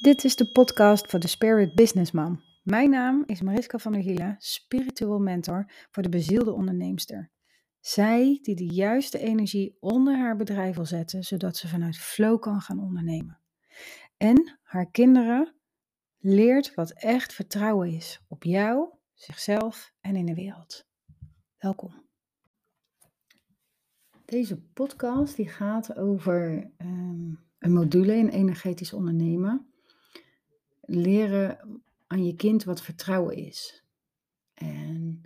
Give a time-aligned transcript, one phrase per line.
[0.00, 2.42] Dit is de podcast voor de Spirit Businessman.
[2.62, 7.30] Mijn naam is Mariska van der Hielen, spiritueel mentor voor de bezielde onderneemster.
[7.80, 12.60] Zij die de juiste energie onder haar bedrijf wil zetten, zodat ze vanuit flow kan
[12.60, 13.40] gaan ondernemen.
[14.16, 15.54] En haar kinderen
[16.18, 20.86] leert wat echt vertrouwen is op jou, zichzelf en in de wereld.
[21.58, 22.06] Welkom.
[24.24, 29.67] Deze podcast die gaat over ehm, een module in energetisch ondernemen
[30.88, 33.84] leren aan je kind wat vertrouwen is.
[34.54, 35.22] En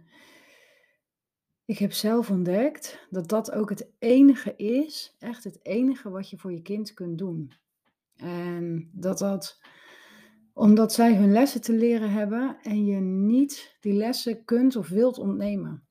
[1.65, 6.39] ik heb zelf ontdekt dat dat ook het enige is, echt het enige wat je
[6.39, 7.53] voor je kind kunt doen.
[8.17, 9.61] En dat dat,
[10.53, 15.19] omdat zij hun lessen te leren hebben en je niet die lessen kunt of wilt
[15.19, 15.87] ontnemen.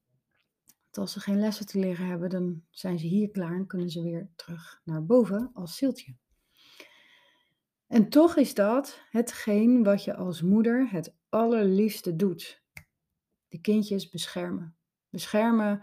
[0.92, 4.02] Als ze geen lessen te leren hebben, dan zijn ze hier klaar en kunnen ze
[4.02, 6.16] weer terug naar boven als zieltje.
[7.92, 12.64] En toch is dat hetgeen wat je als moeder het allerliefste doet.
[13.48, 14.76] De kindjes beschermen.
[15.10, 15.82] Beschermen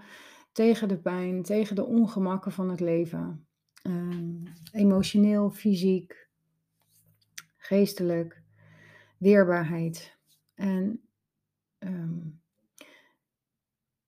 [0.52, 3.46] tegen de pijn, tegen de ongemakken van het leven.
[3.82, 6.28] Um, emotioneel, fysiek,
[7.56, 8.42] geestelijk,
[9.18, 10.16] weerbaarheid.
[10.54, 11.00] En
[11.78, 12.40] um,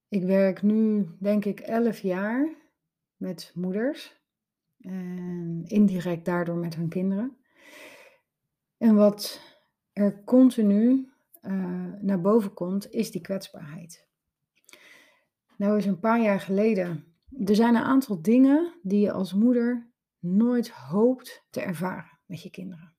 [0.08, 2.55] ik werk nu, denk ik, elf jaar
[3.16, 4.19] met moeders.
[4.80, 7.38] En indirect daardoor met hun kinderen.
[8.81, 9.41] En wat
[9.92, 11.11] er continu
[11.42, 14.09] uh, naar boven komt, is die kwetsbaarheid.
[15.56, 17.05] Nou is een paar jaar geleden,
[17.45, 22.50] er zijn een aantal dingen die je als moeder nooit hoopt te ervaren met je
[22.50, 22.95] kinderen.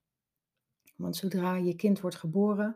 [0.96, 2.76] Want zodra je kind wordt geboren,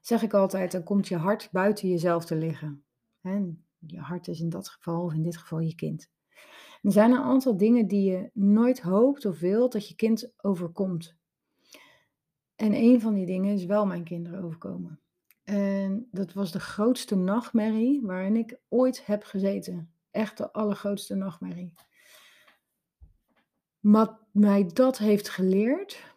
[0.00, 2.84] zeg ik altijd, dan komt je hart buiten jezelf te liggen.
[3.20, 6.10] En je hart is in dat geval, of in dit geval je kind.
[6.82, 11.16] Er zijn een aantal dingen die je nooit hoopt of wilt dat je kind overkomt.
[12.56, 15.00] En een van die dingen is wel mijn kinderen overkomen.
[15.44, 19.90] En dat was de grootste nachtmerrie waarin ik ooit heb gezeten.
[20.10, 21.72] Echt de allergrootste nachtmerrie.
[23.80, 26.14] Wat mij dat heeft geleerd,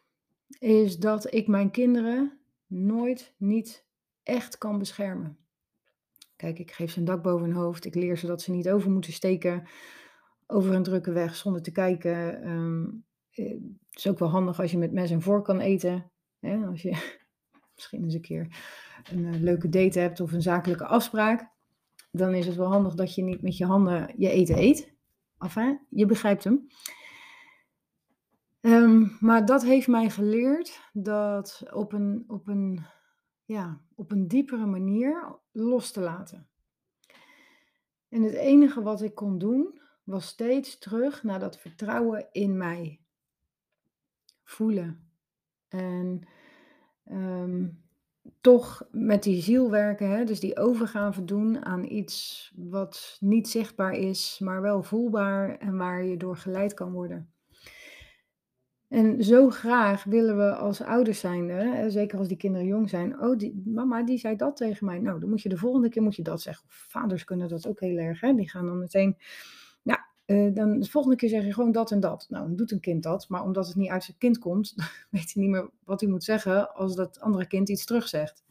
[0.60, 3.86] is dat ik mijn kinderen nooit niet
[4.24, 5.38] echt kan beschermen.
[6.36, 7.86] Kijk, ik geef ze een dak boven hun hoofd.
[7.86, 9.68] Ik leer ze dat ze niet over moeten steken
[10.48, 12.50] over een drukke weg zonder te kijken.
[12.50, 16.12] Um, het is ook wel handig als je met mes en vork kan eten.
[16.42, 17.18] Als je
[17.76, 18.48] misschien eens een keer
[19.12, 21.50] een uh, leuke date hebt of een zakelijke afspraak,
[22.12, 24.94] dan is het wel handig dat je niet met je handen je eten eet.
[25.38, 26.68] Enfin, je begrijpt hem.
[28.62, 32.86] Um, maar dat heeft mij geleerd dat op een, op, een,
[33.46, 36.48] ja, op een diepere manier los te laten.
[38.10, 43.02] En het enige wat ik kon doen, was steeds terug naar dat vertrouwen in mij.
[44.44, 45.09] Voelen,
[45.70, 46.22] en
[47.12, 47.82] um,
[48.42, 50.24] toch met die ziel werken, hè?
[50.24, 56.04] dus die overgave doen aan iets wat niet zichtbaar is, maar wel voelbaar en waar
[56.04, 57.30] je door geleid kan worden.
[58.88, 63.38] En zo graag willen we als ouders zijn, zeker als die kinderen jong zijn, oh,
[63.38, 65.00] die, mama die zei dat tegen mij.
[65.00, 66.66] Nou, dan moet je de volgende keer moet je dat zeggen.
[66.70, 68.22] Vaders kunnen dat ook heel erg.
[68.22, 68.34] Hè?
[68.34, 69.18] Die gaan dan meteen
[70.30, 72.26] uh, dan de volgende keer zeg je gewoon dat en dat.
[72.30, 74.76] Nou, dan doet een kind dat, maar omdat het niet uit zijn kind komt,
[75.10, 78.44] weet hij niet meer wat hij moet zeggen als dat andere kind iets terugzegt.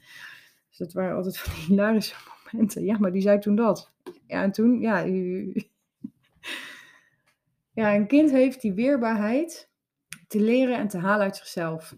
[0.68, 2.14] Dus dat waren altijd van die hilarische
[2.52, 2.84] momenten.
[2.84, 3.92] Ja, maar die zei toen dat.
[4.26, 5.04] Ja, en toen, ja.
[7.72, 9.70] Ja, een kind heeft die weerbaarheid
[10.26, 11.96] te leren en te halen uit zichzelf.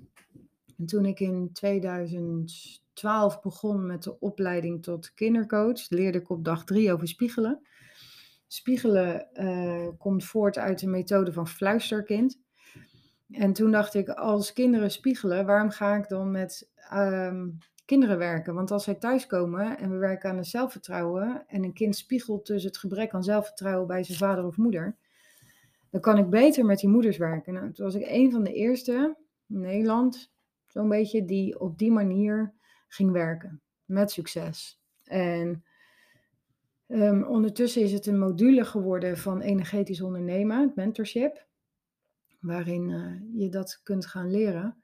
[0.78, 6.64] En toen ik in 2012 begon met de opleiding tot kindercoach, leerde ik op dag
[6.64, 7.66] drie over spiegelen.
[8.52, 12.40] Spiegelen uh, komt voort uit de methode van fluisterkind.
[13.30, 18.54] En toen dacht ik, als kinderen spiegelen, waarom ga ik dan met um, kinderen werken?
[18.54, 22.64] Want als zij thuiskomen en we werken aan het zelfvertrouwen en een kind spiegelt dus
[22.64, 24.96] het gebrek aan zelfvertrouwen bij zijn vader of moeder,
[25.90, 27.52] dan kan ik beter met die moeders werken.
[27.52, 29.16] Nou, toen was ik een van de eerste
[29.48, 30.32] in Nederland,
[30.66, 32.54] zo'n beetje, die op die manier
[32.88, 33.60] ging werken.
[33.84, 34.80] Met succes.
[35.04, 35.64] En
[36.92, 41.46] Um, ondertussen is het een module geworden van energetisch ondernemen, het mentorship,
[42.40, 44.82] waarin uh, je dat kunt gaan leren.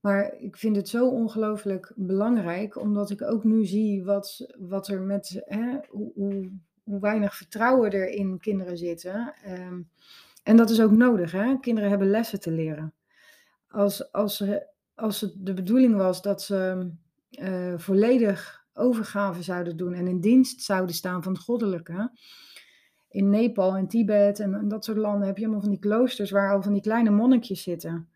[0.00, 5.00] Maar ik vind het zo ongelooflijk belangrijk, omdat ik ook nu zie wat, wat er
[5.00, 6.50] met hè, hoe, hoe,
[6.82, 9.34] hoe, weinig vertrouwen er in kinderen zitten.
[9.48, 9.88] Um,
[10.42, 11.32] en dat is ook nodig.
[11.32, 11.58] Hè?
[11.60, 12.94] Kinderen hebben lessen te leren.
[13.68, 14.44] Als, als,
[14.94, 16.90] als het de bedoeling was dat ze
[17.30, 22.10] uh, volledig overgave zouden doen en in dienst zouden staan van het goddelijke.
[23.08, 26.52] In Nepal en Tibet en, dat soort landen heb je allemaal van die kloosters waar
[26.52, 28.08] al van die kleine monnikjes zitten.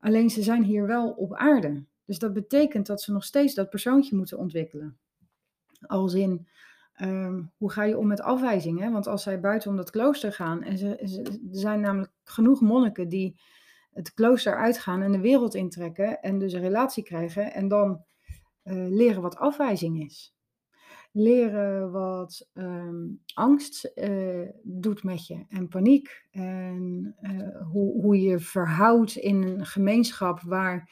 [0.00, 1.84] Alleen ze zijn hier wel op aarde.
[2.04, 4.98] Dus dat betekent dat ze nog steeds dat persoontje moeten ontwikkelen.
[5.86, 6.48] Als in,
[6.94, 8.92] ehm, hoe ga je om met afwijzingen?
[8.92, 13.08] Want als zij buiten om dat klooster gaan, en ze, er zijn namelijk genoeg monniken
[13.08, 13.40] die
[13.92, 18.04] het klooster uitgaan en de wereld intrekken en dus een relatie krijgen en dan
[18.64, 20.34] uh, leren wat afwijzing is.
[21.12, 26.26] Leren wat ehm, angst uh, doet met je en paniek.
[26.30, 30.90] En uh, hoe, hoe je verhoudt in een gemeenschap waar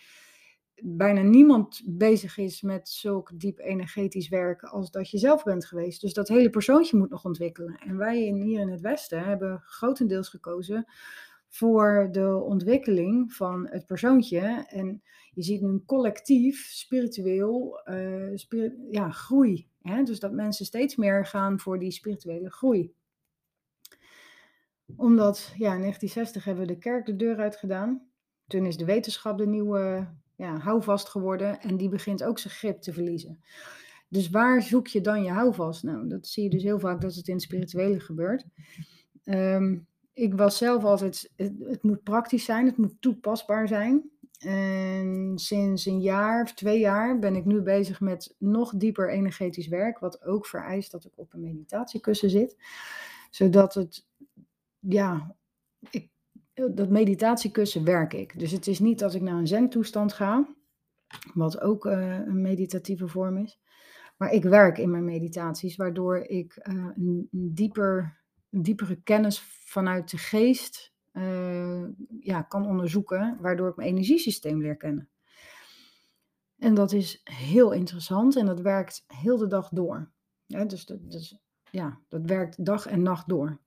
[0.82, 6.00] bijna niemand bezig is met zulk diep energetisch werk als dat je zelf bent geweest.
[6.00, 7.74] Dus dat hele persoontje moet nog ontwikkelen.
[7.74, 10.86] En wij in, hier in het Westen hebben grotendeels gekozen
[11.50, 14.64] voor de ontwikkeling van het persoontje.
[14.68, 18.36] En je ziet een collectief spiritueel uh,
[18.90, 19.68] ja, groei.
[19.82, 20.02] Hè?
[20.02, 22.92] Dus dat mensen steeds meer gaan voor die spirituele groei.
[24.96, 28.08] Omdat, ja, in 1960 hebben we de kerk de deur uit gedaan.
[28.46, 32.80] Toen is de wetenschap de nieuwe ja, houvast geworden en die begint ook zijn grip
[32.80, 33.40] te verliezen.
[34.08, 35.82] Dus waar zoek je dan je houvast?
[35.82, 38.44] Nou, dat zie je dus heel vaak dat het in het spirituele gebeurt.
[39.24, 39.86] Um,
[40.20, 44.10] ik was zelf altijd, het, het, moet praktisch zijn, het moet toepasbaar zijn.
[44.38, 49.68] En sinds een jaar of twee jaar ben ik nu bezig met nog dieper energetisch
[49.68, 52.56] werk, wat ook vereist dat ik op een meditatiekussen zit.
[53.30, 54.06] Zodat het,
[54.78, 55.34] ja,
[55.90, 56.08] ik,
[56.54, 58.38] dat meditatiekussen werk ik.
[58.38, 60.48] Dus het is niet dat ik naar een zen-toestand ga,
[61.34, 63.60] wat ook uh, een meditatieve vorm is.
[64.16, 68.19] Maar ik werk in mijn meditaties, waardoor ik uh, een, dieper
[68.50, 71.84] diepere kennis vanuit de geest uh,
[72.20, 75.08] ja, kan onderzoeken, waardoor ik mijn energiesysteem leer kennen.
[76.58, 80.10] En dat is heel interessant en dat werkt heel de dag door.
[80.46, 81.38] Dus, dat,
[81.70, 83.58] ja, dat werkt dag en nacht door.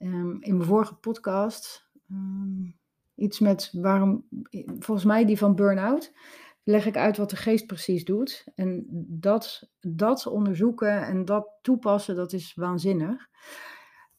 [0.00, 2.76] Um, in mijn vorige podcast, um,
[3.14, 4.28] iets met waarom,
[4.78, 6.12] volgens mij die van burn-out,
[6.62, 8.44] leg ik uit wat de geest precies doet.
[8.54, 13.28] En dat, dat onderzoeken en dat toepassen, dat is waanzinnig.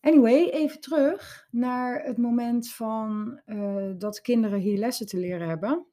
[0.01, 5.85] Anyway, even terug naar het moment van uh, dat kinderen hier lessen te leren hebben.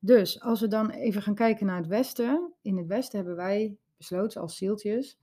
[0.00, 2.52] Dus als we dan even gaan kijken naar het Westen.
[2.62, 5.18] In het Westen hebben wij besloten als zieltjes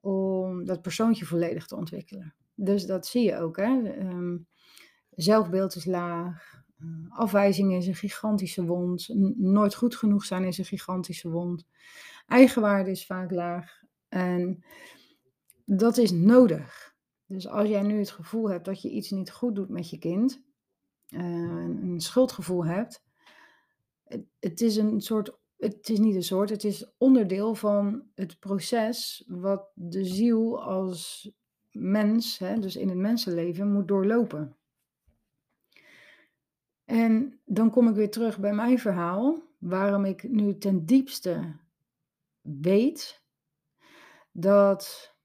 [0.00, 2.34] om dat persoontje volledig te ontwikkelen.
[2.54, 3.56] Dus dat zie je ook.
[3.56, 3.98] Hè?
[3.98, 4.46] Um,
[5.10, 6.64] zelfbeeld is laag.
[6.78, 9.08] Uh, afwijzing is een gigantische wond.
[9.36, 11.66] Nooit goed genoeg zijn is een gigantische wond.
[12.26, 13.82] Eigenwaarde is vaak laag.
[14.08, 14.64] En
[15.66, 16.94] dat is nodig.
[17.26, 19.98] Dus als jij nu het gevoel hebt dat je iets niet goed doet met je
[19.98, 20.42] kind,
[21.08, 21.20] uh,
[21.64, 23.04] een schuldgevoel hebt,
[24.04, 28.38] het, het, is een soort, het is niet een soort, het is onderdeel van het
[28.38, 31.30] proces wat de ziel als
[31.70, 34.56] mens, hè, dus in het mensenleven, moet doorlopen.
[36.84, 41.56] En dan kom ik weer terug bij mijn verhaal, waarom ik nu ten diepste
[42.40, 43.22] weet
[44.32, 45.15] dat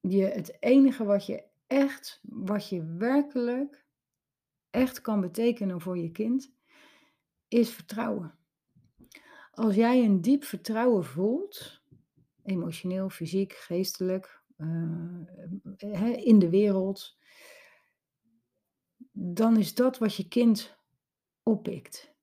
[0.00, 3.86] je het enige wat je echt, wat je werkelijk
[4.70, 6.52] echt kan betekenen voor je kind,
[7.48, 8.38] is vertrouwen.
[9.50, 11.82] Als jij een diep vertrouwen voelt,
[12.42, 17.16] emotioneel, fysiek, geestelijk, uh, in de wereld,
[19.12, 20.76] dan is dat wat je kind
[21.42, 22.14] oppikt.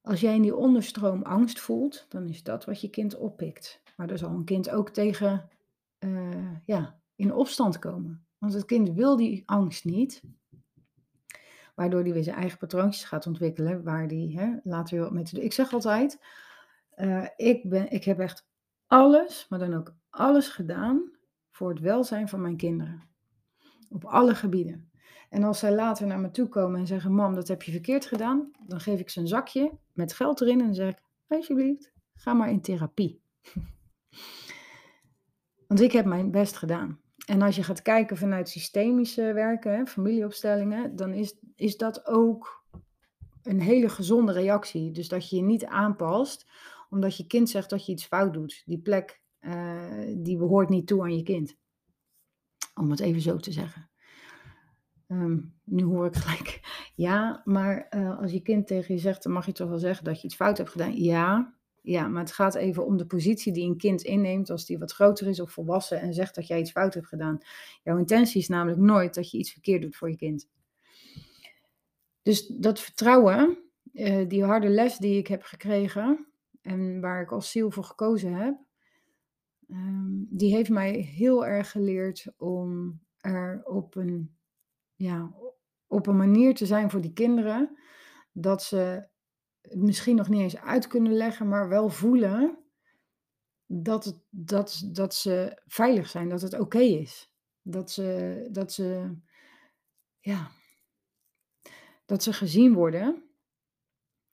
[0.00, 3.82] Als jij in die onderstroom angst voelt, dan is dat wat je kind oppikt.
[3.96, 5.48] Maar er zal een kind ook tegen
[6.04, 8.26] uh, ja, in opstand komen.
[8.38, 10.22] Want het kind wil die angst niet.
[11.74, 13.82] Waardoor hij weer zijn eigen patroontjes gaat ontwikkelen.
[13.82, 15.36] Waar die later weer met.
[15.36, 16.20] Ik zeg altijd:
[16.96, 18.48] uh, ik, ben, ik heb echt
[18.86, 21.12] alles, maar dan ook alles gedaan.
[21.50, 23.02] voor het welzijn van mijn kinderen.
[23.90, 24.90] Op alle gebieden.
[25.30, 28.06] En als zij later naar me toe komen en zeggen: Mam, dat heb je verkeerd
[28.06, 28.50] gedaan.
[28.66, 32.50] Dan geef ik ze een zakje met geld erin en zeg ik: Alsjeblieft, ga maar
[32.50, 33.20] in therapie.
[35.74, 37.00] Want ik heb mijn best gedaan.
[37.26, 42.64] En als je gaat kijken vanuit systemische werken, familieopstellingen, dan is, is dat ook
[43.42, 44.90] een hele gezonde reactie.
[44.90, 46.46] Dus dat je je niet aanpast
[46.90, 48.62] omdat je kind zegt dat je iets fout doet.
[48.66, 51.56] Die plek uh, die behoort niet toe aan je kind.
[52.74, 53.90] Om het even zo te zeggen.
[55.08, 56.60] Um, nu hoor ik gelijk,
[57.06, 60.04] ja, maar uh, als je kind tegen je zegt, dan mag je toch wel zeggen
[60.04, 60.96] dat je iets fout hebt gedaan.
[60.96, 61.53] Ja,
[61.84, 64.92] ja, maar het gaat even om de positie die een kind inneemt als die wat
[64.92, 67.38] groter is of volwassen en zegt dat jij iets fout hebt gedaan.
[67.82, 70.48] Jouw intentie is namelijk nooit dat je iets verkeerd doet voor je kind.
[72.22, 73.58] Dus dat vertrouwen,
[73.92, 76.26] uh, die harde les die ik heb gekregen
[76.62, 78.54] en waar ik als ziel voor gekozen heb,
[79.68, 84.36] um, die heeft mij heel erg geleerd om er op een,
[84.94, 85.34] ja,
[85.86, 87.78] op een manier te zijn voor die kinderen
[88.32, 89.12] dat ze
[89.70, 92.58] misschien nog niet eens uit kunnen leggen, maar wel voelen
[93.66, 97.32] dat, het, dat, dat ze veilig zijn, dat het oké is.
[97.62, 99.14] Dat ze, dat ze,
[100.20, 100.50] ja,
[102.06, 103.22] dat ze gezien worden.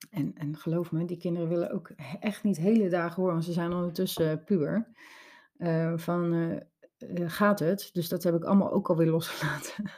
[0.09, 3.53] En, en geloof me, die kinderen willen ook echt niet hele dagen horen, want ze
[3.53, 4.93] zijn ondertussen puur.
[5.57, 7.89] Uh, van uh, gaat het?
[7.93, 9.91] Dus dat heb ik allemaal ook alweer losgelaten.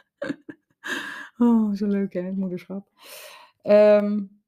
[1.38, 2.88] oh, zo leuk hè, het moederschap.
[3.62, 4.42] Um,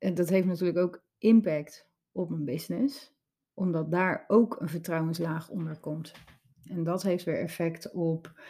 [0.00, 3.12] en dat heeft natuurlijk ook impact op mijn business,
[3.54, 6.12] omdat daar ook een vertrouwenslaag onder komt.
[6.64, 8.40] En dat heeft weer effect op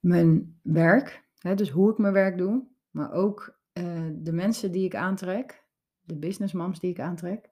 [0.00, 4.84] mijn werk, hè, dus hoe ik mijn werk doe, maar ook uh, de mensen die
[4.84, 5.64] ik aantrek,
[6.00, 7.50] de businessmams die ik aantrek.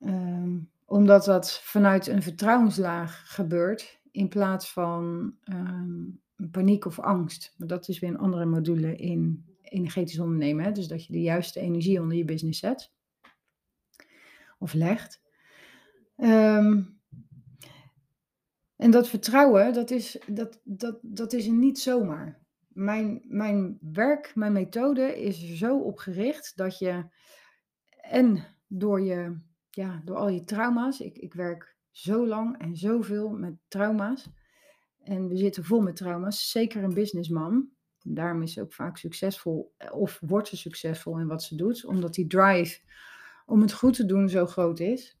[0.00, 7.54] Um, omdat dat vanuit een vertrouwenslaag gebeurt in plaats van um, paniek of angst.
[7.56, 10.64] Maar dat is weer een andere module in energetisch ondernemen.
[10.64, 10.72] Hè?
[10.72, 12.92] Dus dat je de juiste energie onder je business zet.
[14.58, 15.22] Of legt.
[16.16, 17.00] Um,
[18.76, 22.42] en dat vertrouwen, dat is, dat, dat, dat is niet zomaar.
[22.68, 27.04] Mijn, mijn werk, mijn methode is er zo opgericht dat je
[28.00, 33.30] en door, je, ja, door al je trauma's, ik, ik werk zo lang en zoveel
[33.30, 34.28] met trauma's.
[35.02, 37.68] En we zitten vol met trauma's, zeker een businessman.
[38.14, 41.84] Daarom is ze ook vaak succesvol, eh, of wordt ze succesvol in wat ze doet,
[41.84, 42.80] omdat die drive
[43.46, 45.18] om het goed te doen zo groot is.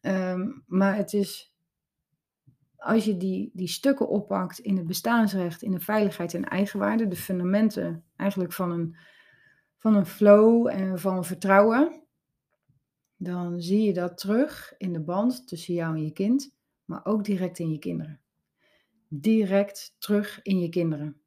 [0.00, 1.54] Ehm, maar het is,
[2.76, 7.16] als je die, die stukken oppakt in het bestaansrecht, in de veiligheid en eigenwaarde, de
[7.16, 8.96] fundamenten eigenlijk van een,
[9.76, 12.06] van een flow en van vertrouwen,
[13.16, 17.24] dan zie je dat terug in de band tussen jou en je kind, maar ook
[17.24, 18.20] direct in je kinderen.
[19.08, 21.20] Direct terug in je kinderen.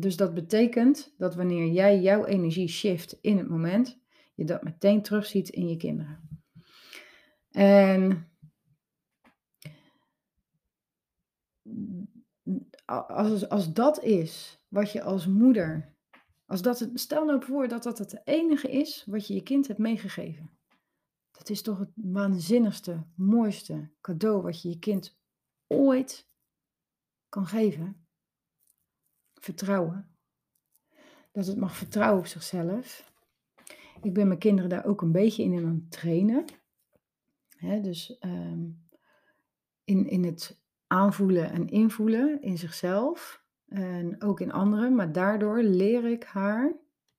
[0.00, 3.98] Dus dat betekent dat wanneer jij jouw energie shift in het moment,
[4.34, 6.42] je dat meteen terugziet in je kinderen.
[7.50, 8.30] En
[13.06, 15.94] als, als dat is wat je als moeder,
[16.46, 19.66] als dat het, stel nou voor dat dat het enige is wat je je kind
[19.66, 20.50] hebt meegegeven.
[21.30, 25.18] Dat is toch het waanzinnigste, mooiste cadeau wat je je kind
[25.66, 26.28] ooit
[27.28, 28.07] kan geven
[29.40, 30.08] vertrouwen.
[31.32, 33.12] Dat het mag vertrouwen op zichzelf.
[34.02, 36.44] Ik ben mijn kinderen daar ook een beetje in aan het trainen.
[37.82, 38.64] dus ehm,
[39.84, 43.42] in, in het aanvoelen en invoelen in zichzelf.
[43.68, 44.94] En ook in anderen.
[44.94, 46.76] Maar daardoor leer ik haar,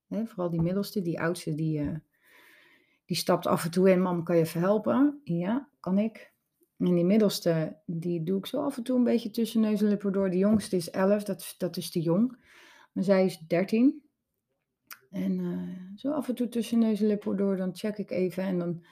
[0.09, 1.95] vooral die middelste, die oudste, die, uh,
[3.05, 4.01] die stapt af en toe in.
[4.01, 5.21] Mam, kan je even helpen?
[5.23, 6.33] Ja, kan ik.
[6.79, 9.87] En die middelste, die doe ik zo af en toe een beetje tussen neus en
[9.87, 10.29] lippen door.
[10.29, 12.37] De jongste is 11, dat, dat is te jong.
[12.91, 14.03] Maar zij is 13.
[15.11, 18.43] En uh, zo af en toe tussen neus en lippen door, dan check ik even.
[18.43, 18.85] En dan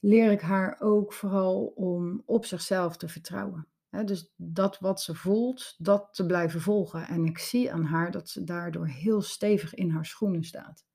[0.00, 3.66] leer ik haar ook vooral om op zichzelf te vertrouwen.
[3.90, 7.06] dus dat wat ze voelt, dat te blijven volgen.
[7.06, 10.86] En ik zie aan haar dat ze daardoor heel stevig in haar schoenen staat.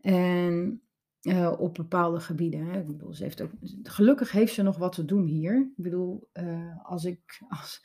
[0.00, 0.82] En
[1.22, 2.66] uh, op bepaalde gebieden.
[2.66, 2.78] Hè.
[2.78, 3.50] Ik bedoel, ze heeft ook,
[3.82, 5.56] gelukkig heeft ze nog wat te doen hier.
[5.56, 7.40] Ik bedoel, uh, als ik.
[7.48, 7.82] Als,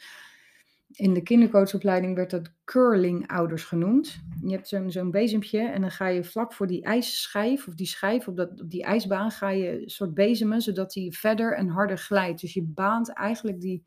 [0.95, 4.19] in de kindercoachopleiding werd dat curling-ouders genoemd.
[4.41, 7.87] Je hebt zo'n zo'n bezempje en dan ga je vlak voor die ijsschijf, of die
[7.87, 11.67] schijf op, dat, op die ijsbaan, ga je een soort bezemen, zodat die verder en
[11.67, 12.41] harder glijdt.
[12.41, 13.85] Dus je baant eigenlijk die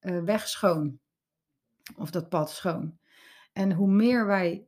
[0.00, 0.98] uh, weg schoon.
[1.96, 2.98] Of dat pad schoon.
[3.52, 4.66] En hoe meer wij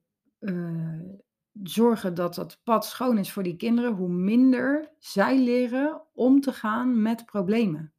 [1.62, 6.52] zorgen dat dat pad schoon is voor die kinderen, hoe minder zij leren om te
[6.52, 7.92] gaan met problemen.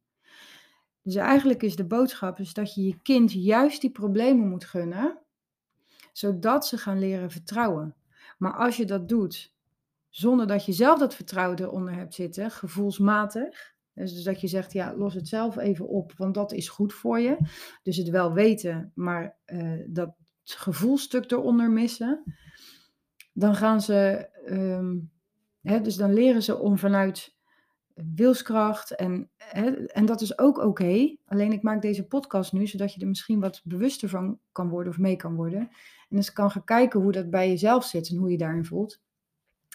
[1.02, 5.18] Dus eigenlijk is de boodschap is dat je je kind juist die problemen moet gunnen,
[6.12, 7.94] zodat ze gaan leren vertrouwen.
[8.38, 9.54] Maar als je dat doet
[10.08, 14.94] zonder dat je zelf dat vertrouwen eronder hebt zitten, gevoelsmatig, dus dat je zegt, ja,
[14.96, 17.36] los het zelf even op, want dat is goed voor je.
[17.82, 22.22] Dus het wel weten, maar uh, dat gevoelstuk eronder missen
[23.34, 24.96] dan gaan ze, ehm,
[25.60, 27.34] hè, dus dan leren ze om vanuit
[27.94, 31.16] wilskracht en, hè, en dat is ook oké.
[31.26, 34.92] Alleen ik maak deze podcast nu, zodat je er misschien wat bewuster van kan worden
[34.92, 35.60] of mee kan worden.
[36.08, 39.00] En dus kan gaan kijken hoe dat bij jezelf zit en hoe je daarin voelt.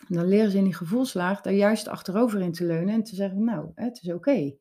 [0.07, 3.15] En dan leren ze in die gevoelslaag daar juist achterover in te leunen en te
[3.15, 4.55] zeggen, nou, het is oké.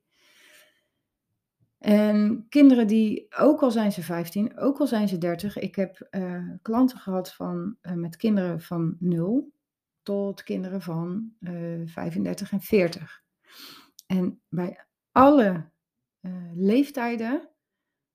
[1.79, 6.09] En kinderen die, ook al zijn ze 15, ook al zijn ze 30, ik heb
[6.11, 9.53] uh, klanten gehad van, uh, met kinderen van 0
[10.03, 13.23] tot kinderen van uh, eh, 35 en 40.
[14.07, 15.71] En bij alle
[16.55, 17.49] leeftijden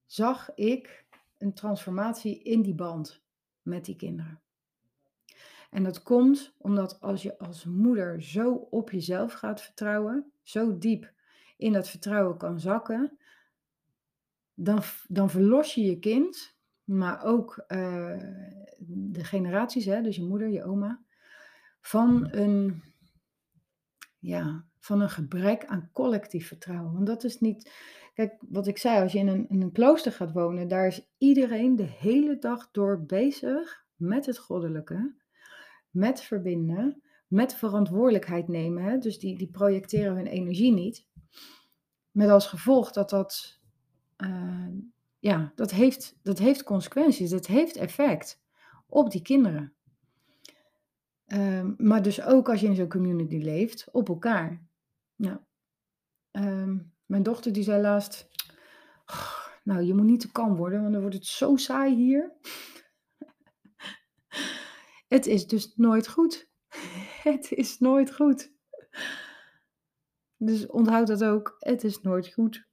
[0.06, 1.06] zag ik
[1.38, 3.24] een transformatie in die band
[3.62, 4.42] met die kinderen.
[5.70, 11.12] En dat komt omdat als je als moeder zo op jezelf gaat vertrouwen, zo diep
[11.58, 13.18] in dat vertrouwen kan zakken,
[14.54, 18.18] dan, dan verlos je je kind, maar ook uh,
[18.88, 21.04] de generaties, hè, dus je moeder, je oma,
[21.82, 22.84] van een,
[24.20, 26.94] ja, van een gebrek aan collectief vertrouwen.
[26.94, 27.72] Want dat is niet.
[28.14, 31.08] Kijk, wat ik zei, als je in een, in een klooster gaat wonen, daar is
[31.18, 35.16] iedereen de hele dag door bezig met het goddelijke,
[35.90, 38.84] met verbinden, met verantwoordelijkheid nemen.
[38.84, 38.98] Hè?
[38.98, 41.08] Dus die, die projecteren hun energie niet.
[42.12, 43.62] Met als gevolg dat dat,
[44.24, 44.68] uh,
[45.20, 48.42] ja, dat heeft, dat heeft consequenties, dat heeft effect
[48.88, 49.74] op die kinderen.
[51.26, 54.68] Um, maar dus ook als je in zo'n community leeft, op elkaar.
[55.16, 55.38] Nou,
[57.06, 58.30] mijn dochter die zei laatst,
[59.64, 62.34] nou je moet niet te kalm worden, want dan wordt het zo saai hier.
[65.16, 66.52] het is dus nooit goed.
[67.24, 68.52] Het is nooit goed.
[70.38, 71.56] Dus onthoud dat ook.
[71.60, 72.68] Het is nooit goed.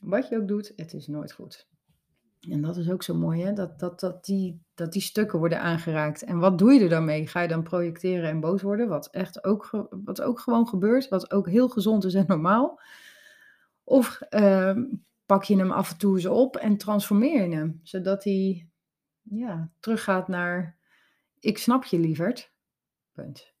[0.00, 1.68] Wat je ook doet, het is nooit goed.
[2.40, 3.52] En dat is ook zo mooi, hè?
[3.52, 6.22] Dat, dat, dat, die, dat die stukken worden aangeraakt.
[6.22, 7.26] En wat doe je er dan mee?
[7.26, 8.88] Ga je dan projecteren en boos worden?
[8.88, 12.80] Wat, echt ook, wat ook gewoon gebeurt, wat ook heel gezond is en normaal.
[13.84, 14.78] Of uh,
[15.26, 18.68] pak je hem af en toe eens op en transformeer je hem, zodat hij
[19.22, 20.78] ja, teruggaat naar
[21.40, 22.52] ik snap je lieverd.
[23.12, 23.52] Punt.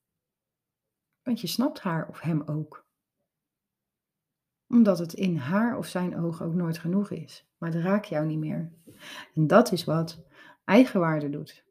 [1.22, 2.86] Want je snapt haar of hem ook
[4.70, 7.48] omdat het in haar of zijn ogen ook nooit genoeg is.
[7.58, 8.72] Maar het raakt jou niet meer.
[9.34, 10.24] En dat is wat
[10.64, 11.64] eigenwaarde doet.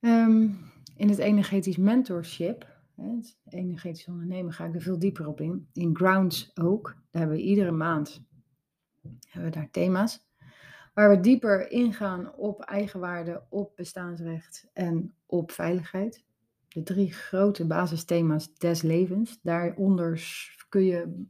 [0.00, 0.58] Um,
[0.96, 5.68] in het energetisch mentorship, het energetisch ondernemen, ga ik er veel dieper op in.
[5.72, 6.84] In Grounds ook.
[6.84, 8.26] Daar hebben we iedere maand
[9.28, 10.24] hebben we daar thema's.
[10.94, 16.24] Waar we dieper ingaan op eigenwaarde, op bestaansrecht en op veiligheid.
[16.76, 19.38] De drie grote basisthema's des levens.
[19.42, 20.22] Daaronder
[20.68, 21.24] kun je.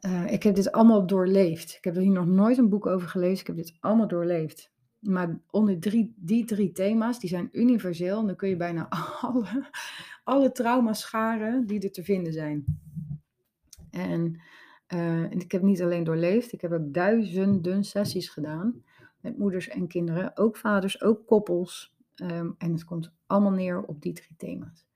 [0.00, 1.74] Uh, ik heb dit allemaal doorleefd.
[1.76, 3.40] Ik heb er hier nog nooit een boek over gelezen.
[3.40, 4.70] Ik heb dit allemaal doorleefd.
[4.98, 8.18] Maar onder drie, die drie thema's, die zijn universeel.
[8.18, 8.88] En dan kun je bijna
[9.20, 9.70] alle,
[10.24, 12.64] alle trauma's scharen die er te vinden zijn.
[13.90, 14.40] En,
[14.94, 18.84] uh, en ik heb niet alleen doorleefd, ik heb ook duizenden sessies gedaan.
[19.20, 21.93] Met moeders en kinderen, ook vaders, ook koppels.
[22.22, 24.86] Um, en het komt allemaal neer op die drie thema's.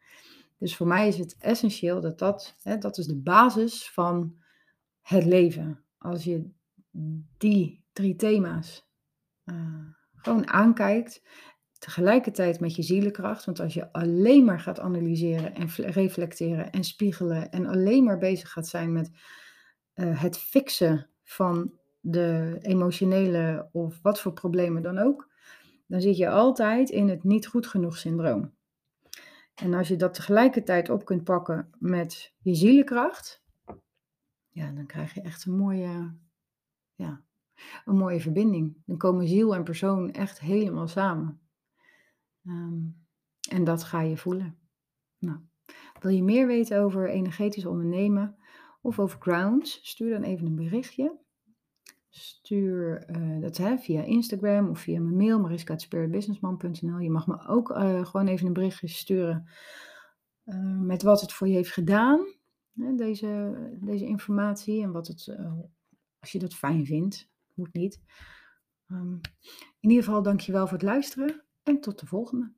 [0.58, 4.36] Dus voor mij is het essentieel dat dat, hè, dat is de basis van
[5.00, 5.84] het leven.
[5.98, 6.50] Als je
[7.38, 8.88] die drie thema's
[9.44, 9.80] uh,
[10.14, 11.22] gewoon aankijkt,
[11.78, 17.50] tegelijkertijd met je zielenkracht, want als je alleen maar gaat analyseren en reflecteren en spiegelen
[17.50, 19.10] en alleen maar bezig gaat zijn met
[19.94, 25.27] uh, het fixen van de emotionele of wat voor problemen dan ook,
[25.88, 28.56] dan zit je altijd in het niet goed genoeg syndroom.
[29.54, 33.44] En als je dat tegelijkertijd op kunt pakken met je zielenkracht,
[34.48, 36.16] ja, dan krijg je echt een mooie,
[36.94, 37.22] ja,
[37.84, 38.82] een mooie verbinding.
[38.86, 41.40] Dan komen ziel en persoon echt helemaal samen.
[42.44, 43.06] Um,
[43.50, 44.58] en dat ga je voelen.
[45.18, 45.38] Nou,
[46.00, 48.36] wil je meer weten over energetisch ondernemen
[48.80, 49.80] of over grounds?
[49.82, 51.18] Stuur dan even een berichtje.
[52.08, 56.98] Stuur uh, dat hè, via Instagram of via mijn mail, mariska.spiritbusinessman.nl.
[56.98, 59.48] Je mag me ook uh, gewoon even een berichtje sturen
[60.44, 62.26] uh, met wat het voor je heeft gedaan,
[62.74, 64.82] hè, deze, deze informatie.
[64.82, 65.36] En wat het,
[66.18, 68.00] als je dat fijn vindt, moet niet.
[68.86, 69.20] Um,
[69.80, 72.52] in ieder geval, dankjewel voor het luisteren en tot de volgende.